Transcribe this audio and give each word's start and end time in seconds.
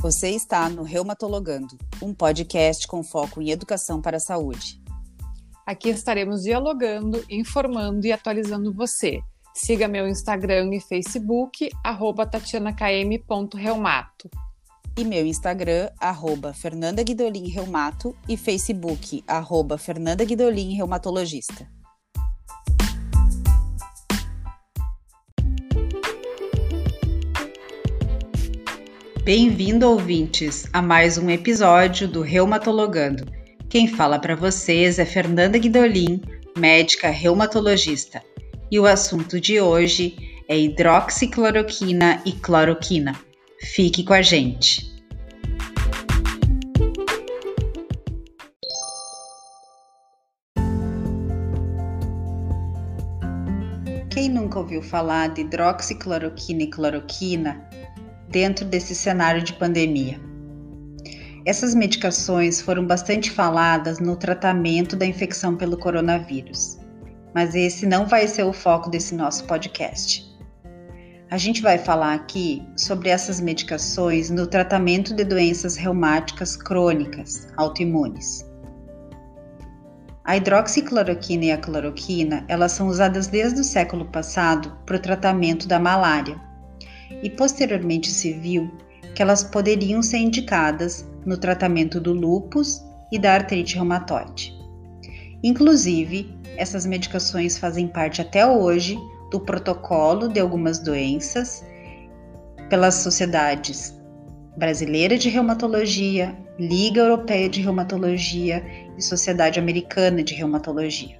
Você 0.00 0.30
está 0.30 0.68
no 0.70 0.82
Reumatologando, 0.82 1.76
um 2.00 2.14
podcast 2.14 2.88
com 2.88 3.02
foco 3.02 3.42
em 3.42 3.50
educação 3.50 4.00
para 4.00 4.16
a 4.16 4.20
saúde. 4.20 4.80
Aqui 5.66 5.90
estaremos 5.90 6.40
dialogando, 6.40 7.22
informando 7.28 8.06
e 8.06 8.12
atualizando 8.12 8.72
você. 8.72 9.20
Siga 9.52 9.86
meu 9.86 10.08
Instagram 10.08 10.74
e 10.74 10.80
Facebook, 10.80 11.68
arroba 11.84 12.24
tatianakm.reumato. 12.24 14.30
E 14.96 15.04
meu 15.04 15.26
Instagram, 15.26 15.90
arroba 16.00 16.54
Fernanda 16.54 17.02
Guidolin 17.02 17.50
Reumato 17.50 18.16
e 18.26 18.38
Facebook, 18.38 19.22
arroba 19.28 19.76
Fernanda 19.76 20.24
Guidolin 20.24 20.76
Reumatologista. 20.76 21.68
Bem-vindo, 29.22 29.86
ouvintes, 29.86 30.66
a 30.72 30.80
mais 30.80 31.18
um 31.18 31.28
episódio 31.28 32.08
do 32.08 32.22
Reumatologando. 32.22 33.26
Quem 33.68 33.86
fala 33.86 34.18
para 34.18 34.34
vocês 34.34 34.98
é 34.98 35.04
Fernanda 35.04 35.58
Guidolin, 35.58 36.22
médica 36.56 37.10
reumatologista. 37.10 38.22
E 38.70 38.80
o 38.80 38.86
assunto 38.86 39.38
de 39.38 39.60
hoje 39.60 40.16
é 40.48 40.58
hidroxicloroquina 40.58 42.22
e 42.24 42.32
cloroquina. 42.32 43.14
Fique 43.60 44.02
com 44.02 44.14
a 44.14 44.22
gente. 44.22 44.90
Quem 54.08 54.30
nunca 54.30 54.58
ouviu 54.58 54.80
falar 54.82 55.28
de 55.28 55.42
hidroxicloroquina 55.42 56.62
e 56.62 56.70
cloroquina 56.70 57.68
dentro 58.30 58.64
desse 58.64 58.94
cenário 58.94 59.42
de 59.42 59.52
pandemia. 59.54 60.20
Essas 61.44 61.74
medicações 61.74 62.60
foram 62.60 62.86
bastante 62.86 63.30
faladas 63.30 63.98
no 63.98 64.14
tratamento 64.14 64.94
da 64.94 65.06
infecção 65.06 65.56
pelo 65.56 65.76
coronavírus, 65.76 66.78
mas 67.34 67.54
esse 67.54 67.86
não 67.86 68.06
vai 68.06 68.28
ser 68.28 68.44
o 68.44 68.52
foco 68.52 68.90
desse 68.90 69.14
nosso 69.14 69.44
podcast. 69.44 70.28
A 71.30 71.38
gente 71.38 71.62
vai 71.62 71.78
falar 71.78 72.14
aqui 72.14 72.62
sobre 72.76 73.08
essas 73.08 73.40
medicações 73.40 74.30
no 74.30 74.46
tratamento 74.46 75.14
de 75.14 75.24
doenças 75.24 75.76
reumáticas 75.76 76.56
crônicas 76.56 77.48
autoimunes. 77.56 78.44
A 80.24 80.36
hidroxicloroquina 80.36 81.46
e 81.46 81.52
a 81.52 81.58
cloroquina, 81.58 82.44
elas 82.48 82.72
são 82.72 82.88
usadas 82.88 83.26
desde 83.26 83.60
o 83.60 83.64
século 83.64 84.04
passado 84.04 84.76
para 84.84 84.96
o 84.96 85.00
tratamento 85.00 85.66
da 85.66 85.78
malária 85.78 86.49
e 87.22 87.30
posteriormente 87.30 88.08
se 88.08 88.32
viu 88.32 88.70
que 89.14 89.22
elas 89.22 89.42
poderiam 89.42 90.02
ser 90.02 90.18
indicadas 90.18 91.08
no 91.26 91.36
tratamento 91.36 92.00
do 92.00 92.12
lúpus 92.12 92.82
e 93.12 93.18
da 93.18 93.34
artrite 93.34 93.74
reumatoide. 93.74 94.54
Inclusive, 95.42 96.34
essas 96.56 96.86
medicações 96.86 97.58
fazem 97.58 97.88
parte 97.88 98.20
até 98.20 98.46
hoje 98.46 98.98
do 99.30 99.40
protocolo 99.40 100.28
de 100.28 100.40
algumas 100.40 100.78
doenças 100.78 101.64
pelas 102.68 102.94
sociedades 102.96 103.98
Brasileira 104.56 105.16
de 105.16 105.28
Reumatologia, 105.28 106.36
Liga 106.58 107.00
Europeia 107.00 107.48
de 107.48 107.62
Reumatologia 107.62 108.62
e 108.96 109.02
Sociedade 109.02 109.58
Americana 109.58 110.22
de 110.22 110.34
Reumatologia. 110.34 111.18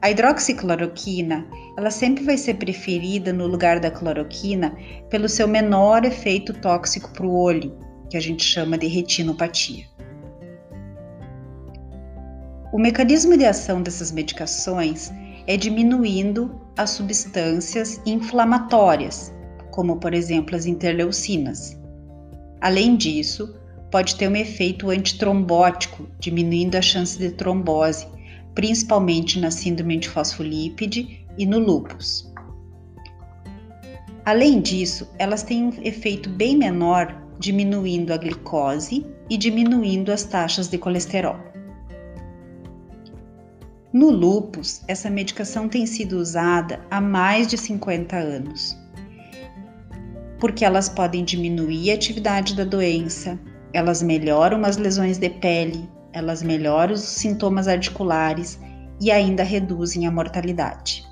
A 0.00 0.10
hidroxicloroquina, 0.10 1.44
ela 1.76 1.90
sempre 1.90 2.24
vai 2.24 2.36
ser 2.36 2.54
preferida 2.54 3.32
no 3.32 3.48
lugar 3.48 3.80
da 3.80 3.90
cloroquina 3.90 4.76
pelo 5.10 5.28
seu 5.28 5.48
menor 5.48 6.04
efeito 6.04 6.52
tóxico 6.54 7.10
para 7.10 7.26
o 7.26 7.36
olho, 7.36 7.76
que 8.08 8.16
a 8.16 8.20
gente 8.20 8.44
chama 8.44 8.78
de 8.78 8.86
retinopatia. 8.86 9.86
O 12.72 12.78
mecanismo 12.78 13.36
de 13.36 13.44
ação 13.44 13.82
dessas 13.82 14.12
medicações 14.12 15.10
é 15.48 15.56
diminuindo 15.56 16.60
as 16.76 16.90
substâncias 16.90 18.00
inflamatórias, 18.06 19.34
como 19.72 19.96
por 19.96 20.14
exemplo 20.14 20.54
as 20.54 20.64
interleucinas. 20.64 21.76
Além 22.60 22.96
disso, 22.96 23.58
pode 23.90 24.14
ter 24.14 24.28
um 24.28 24.36
efeito 24.36 24.90
antitrombótico, 24.90 26.06
diminuindo 26.20 26.76
a 26.76 26.82
chance 26.82 27.18
de 27.18 27.30
trombose, 27.30 28.06
principalmente 28.58 29.38
na 29.38 29.52
síndrome 29.52 29.98
de 29.98 30.08
fosfolípide 30.08 31.24
e 31.38 31.46
no 31.46 31.60
lúpus. 31.60 32.28
Além 34.24 34.60
disso, 34.60 35.08
elas 35.16 35.44
têm 35.44 35.66
um 35.66 35.72
efeito 35.84 36.28
bem 36.28 36.56
menor, 36.56 37.22
diminuindo 37.38 38.12
a 38.12 38.16
glicose 38.16 39.06
e 39.30 39.36
diminuindo 39.36 40.10
as 40.10 40.24
taxas 40.24 40.66
de 40.66 40.76
colesterol. 40.76 41.38
No 43.92 44.10
lúpus, 44.10 44.82
essa 44.88 45.08
medicação 45.08 45.68
tem 45.68 45.86
sido 45.86 46.18
usada 46.18 46.80
há 46.90 47.00
mais 47.00 47.46
de 47.46 47.56
50 47.56 48.16
anos, 48.16 48.76
porque 50.40 50.64
elas 50.64 50.88
podem 50.88 51.24
diminuir 51.24 51.92
a 51.92 51.94
atividade 51.94 52.56
da 52.56 52.64
doença, 52.64 53.38
elas 53.72 54.02
melhoram 54.02 54.64
as 54.64 54.76
lesões 54.76 55.16
de 55.16 55.30
pele, 55.30 55.88
elas 56.18 56.42
melhoram 56.42 56.94
os 56.94 57.00
sintomas 57.00 57.68
articulares 57.68 58.58
e 59.00 59.10
ainda 59.10 59.44
reduzem 59.44 60.06
a 60.06 60.10
mortalidade. 60.10 61.06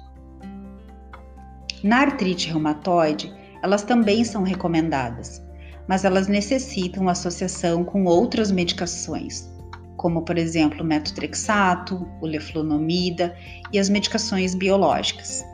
Na 1.83 2.01
artrite 2.01 2.49
reumatoide, 2.49 3.33
elas 3.63 3.83
também 3.83 4.25
são 4.25 4.43
recomendadas, 4.43 5.43
mas 5.87 6.05
elas 6.05 6.27
necessitam 6.27 7.09
associação 7.09 7.85
com 7.85 8.05
outras 8.05 8.51
medicações, 8.51 9.49
como 9.97 10.23
por 10.23 10.37
exemplo 10.37 10.83
o 10.83 10.87
metotrexato, 10.87 12.09
o 12.21 12.27
leflunomida 12.27 13.37
e 13.73 13.79
as 13.79 13.89
medicações 13.89 14.55
biológicas. 14.57 15.45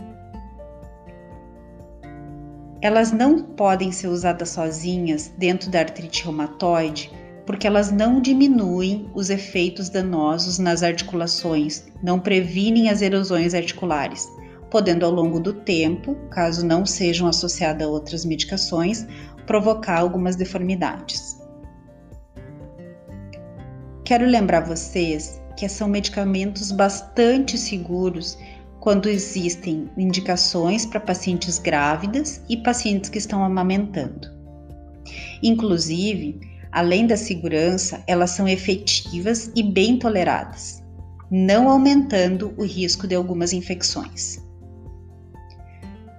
Elas 2.81 3.13
não 3.13 3.43
podem 3.43 3.93
ser 3.93 4.09
usadas 4.09 4.49
sozinhas 4.49 5.33
dentro 5.37 5.71
da 5.71 5.81
artrite 5.81 6.25
reumatoide 6.25 7.22
porque 7.53 7.67
elas 7.67 7.93
não 7.93 8.19
diminuem 8.19 9.11
os 9.13 9.29
efeitos 9.29 9.91
danosos 9.91 10.59
nas 10.59 10.83
articulações, 10.83 11.85
não 12.03 12.19
previnem 12.19 12.89
as 12.89 13.03
erosões 13.03 13.53
articulares, 13.53 14.27
podendo 14.71 15.05
ao 15.05 15.13
longo 15.13 15.39
do 15.39 15.53
tempo, 15.53 16.15
caso 16.31 16.65
não 16.65 16.87
sejam 16.87 17.29
associadas 17.29 17.87
a 17.87 17.91
outras 17.91 18.25
medicações, 18.25 19.07
provocar 19.47 19.99
algumas 19.99 20.35
deformidades. 20.35 21.43
Quero 24.03 24.25
lembrar 24.25 24.61
vocês 24.61 25.39
que 25.55 25.69
são 25.69 25.89
medicamentos 25.89 26.73
bastante 26.73 27.59
seguros 27.59 28.39
quando 28.81 29.11
existem 29.11 29.91
indicações 29.99 30.87
para 30.87 30.99
pacientes 30.99 31.59
grávidas 31.59 32.43
e 32.49 32.57
pacientes 32.57 33.11
que 33.11 33.19
estão 33.19 33.45
amamentando. 33.45 34.27
Inclusive, 35.43 36.52
além 36.73 37.07
da 37.07 37.17
segurança, 37.17 38.03
elas 38.07 38.31
são 38.31 38.49
efetivas 38.49 39.53
e 39.55 39.63
bem 39.63 39.99
toleradas, 39.99 40.83
não 41.31 41.69
aumentando 41.69 42.55
o 42.57 42.65
risco 42.65 43.07
de 43.07 43.15
algumas 43.15 43.53
infecções. 43.53 44.43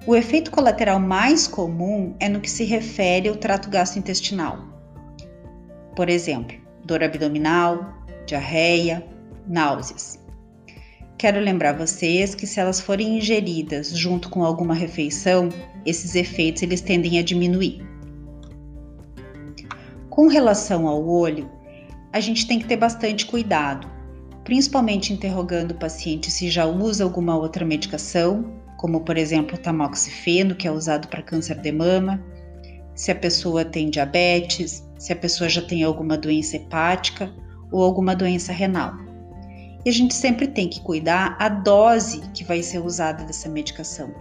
O 0.05 0.15
efeito 0.15 0.51
colateral 0.51 0.99
mais 0.99 1.47
comum 1.47 2.13
é 2.19 2.29
no 2.29 2.39
que 2.39 2.51
se 2.51 2.63
refere 2.63 3.29
ao 3.29 3.35
trato 3.35 3.69
gastrointestinal. 3.69 4.59
Por 5.95 6.09
exemplo, 6.09 6.57
dor 6.85 7.03
abdominal, 7.03 7.93
diarreia, 8.25 9.05
náuseas. 9.47 10.19
Quero 11.17 11.39
lembrar 11.39 11.77
vocês 11.77 12.35
que 12.35 12.45
se 12.45 12.59
elas 12.59 12.81
forem 12.81 13.17
ingeridas 13.17 13.97
junto 13.97 14.29
com 14.29 14.43
alguma 14.43 14.73
refeição, 14.73 15.47
esses 15.85 16.15
efeitos 16.15 16.63
eles 16.63 16.81
tendem 16.81 17.17
a 17.17 17.23
diminuir. 17.23 17.92
Com 20.13 20.27
relação 20.27 20.87
ao 20.87 21.09
olho, 21.09 21.49
a 22.11 22.19
gente 22.19 22.45
tem 22.45 22.59
que 22.59 22.67
ter 22.67 22.77
bastante 22.77 23.25
cuidado, 23.25 23.89
principalmente 24.43 25.11
interrogando 25.11 25.71
o 25.71 25.79
paciente 25.79 26.29
se 26.29 26.51
já 26.51 26.67
usa 26.67 27.03
alguma 27.03 27.35
outra 27.35 27.65
medicação, 27.65 28.61
como 28.77 29.01
por 29.01 29.17
exemplo 29.17 29.55
o 29.55 29.59
tamoxifeno, 29.59 30.53
que 30.53 30.67
é 30.67 30.71
usado 30.71 31.07
para 31.07 31.23
câncer 31.23 31.59
de 31.59 31.71
mama, 31.71 32.23
se 32.93 33.09
a 33.09 33.15
pessoa 33.15 33.65
tem 33.65 33.89
diabetes, 33.89 34.87
se 34.99 35.11
a 35.11 35.15
pessoa 35.15 35.49
já 35.49 35.63
tem 35.63 35.81
alguma 35.81 36.15
doença 36.15 36.57
hepática 36.57 37.33
ou 37.71 37.81
alguma 37.81 38.15
doença 38.15 38.53
renal. 38.53 38.93
E 39.83 39.89
a 39.89 39.91
gente 39.91 40.13
sempre 40.13 40.45
tem 40.45 40.69
que 40.69 40.79
cuidar 40.81 41.35
a 41.39 41.49
dose 41.49 42.21
que 42.35 42.43
vai 42.43 42.61
ser 42.61 42.85
usada 42.85 43.23
dessa 43.23 43.49
medicação 43.49 44.13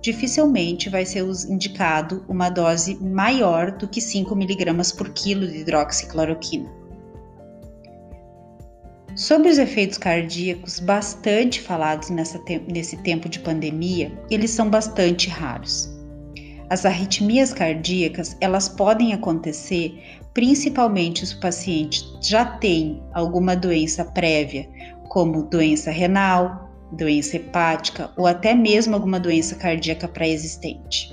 dificilmente 0.00 0.88
vai 0.88 1.04
ser 1.04 1.24
indicado 1.48 2.24
uma 2.28 2.48
dose 2.48 2.96
maior 3.02 3.72
do 3.72 3.88
que 3.88 4.00
5 4.00 4.34
mg 4.34 4.94
por 4.96 5.10
quilo 5.10 5.46
de 5.46 5.58
hidroxicloroquina. 5.58 6.70
Sobre 9.16 9.48
os 9.48 9.58
efeitos 9.58 9.98
cardíacos 9.98 10.78
bastante 10.78 11.60
falados 11.60 12.08
nessa 12.08 12.38
te 12.38 12.60
nesse 12.68 12.96
tempo 12.98 13.28
de 13.28 13.40
pandemia, 13.40 14.12
eles 14.30 14.52
são 14.52 14.70
bastante 14.70 15.28
raros. 15.28 15.92
As 16.70 16.84
arritmias 16.84 17.52
cardíacas, 17.52 18.36
elas 18.40 18.68
podem 18.68 19.12
acontecer 19.12 20.00
principalmente 20.34 21.26
se 21.26 21.34
o 21.34 21.40
paciente 21.40 22.04
já 22.20 22.44
tem 22.44 23.02
alguma 23.12 23.56
doença 23.56 24.04
prévia, 24.04 24.68
como 25.08 25.42
doença 25.42 25.90
renal, 25.90 26.67
doença 26.92 27.36
hepática 27.36 28.10
ou 28.16 28.26
até 28.26 28.54
mesmo 28.54 28.94
alguma 28.94 29.20
doença 29.20 29.54
cardíaca 29.54 30.08
pré-existente. 30.08 31.12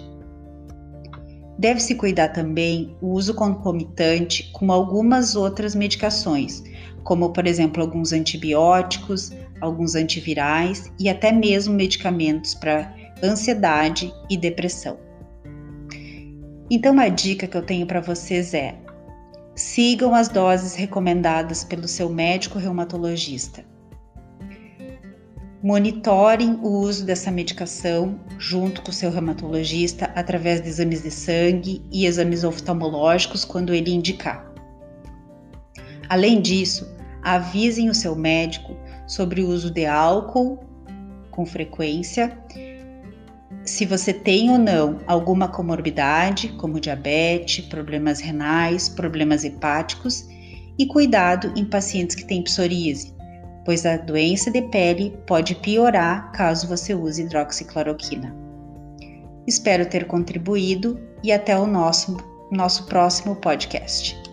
Deve-se 1.58 1.96
cuidar 1.96 2.30
também 2.30 2.96
o 3.02 3.12
uso 3.14 3.34
concomitante 3.34 4.52
com 4.52 4.72
algumas 4.72 5.36
outras 5.36 5.74
medicações, 5.74 6.64
como 7.04 7.32
por 7.32 7.48
exemplo 7.48 7.82
alguns 7.82 8.12
antibióticos, 8.12 9.32
alguns 9.62 9.96
antivirais 9.96 10.92
e 11.00 11.08
até 11.08 11.32
mesmo 11.32 11.74
medicamentos 11.74 12.54
para 12.54 12.94
ansiedade 13.24 14.14
e 14.30 14.38
depressão. 14.38 14.98
Então, 16.70 17.00
a 17.00 17.08
dica 17.08 17.48
que 17.48 17.56
eu 17.56 17.62
tenho 17.62 17.86
para 17.86 18.02
vocês 18.02 18.54
é: 18.54 18.76
sigam 19.56 20.14
as 20.14 20.28
doses 20.28 20.76
recomendadas 20.76 21.64
pelo 21.64 21.88
seu 21.88 22.10
médico 22.10 22.58
reumatologista. 22.58 23.64
Monitorem 25.66 26.60
o 26.62 26.68
uso 26.68 27.04
dessa 27.04 27.32
medicação 27.32 28.20
junto 28.38 28.84
com 28.84 28.92
o 28.92 28.94
seu 28.94 29.10
reumatologista 29.10 30.06
através 30.14 30.62
de 30.62 30.70
exames 30.70 31.02
de 31.02 31.10
sangue 31.10 31.82
e 31.92 32.06
exames 32.06 32.44
oftalmológicos 32.44 33.44
quando 33.44 33.74
ele 33.74 33.90
indicar. 33.90 34.46
Além 36.08 36.40
disso, 36.40 36.88
avisem 37.24 37.90
o 37.90 37.96
seu 37.96 38.16
médico 38.16 38.78
sobre 39.08 39.42
o 39.42 39.48
uso 39.48 39.72
de 39.72 39.88
álcool 39.88 40.60
com 41.32 41.48
frequência, 41.48 42.38
se 43.64 43.88
você 43.88 44.14
tem 44.14 44.52
ou 44.52 44.60
não 44.60 45.00
alguma 45.08 45.48
comorbidade, 45.48 46.50
como 46.60 46.80
diabetes, 46.80 47.66
problemas 47.66 48.20
renais, 48.20 48.88
problemas 48.88 49.44
hepáticos, 49.44 50.28
e 50.78 50.86
cuidado 50.86 51.52
em 51.56 51.66
pacientes 51.66 52.16
que 52.16 52.24
têm 52.24 52.44
psoríase, 52.44 53.15
pois 53.66 53.86
a 53.86 53.98
doença 53.98 54.52
de 54.52 54.62
pele 54.62 55.18
pode 55.26 55.56
piorar 55.56 56.32
caso 56.32 56.68
você 56.68 56.94
use 56.94 57.24
hidroxicloroquina. 57.24 58.34
Espero 59.48 59.86
ter 59.86 60.06
contribuído 60.06 61.00
e 61.24 61.32
até 61.32 61.58
o 61.58 61.68
nosso, 61.68 62.16
nosso 62.52 62.86
próximo 62.86 63.36
podcast. 63.36 64.25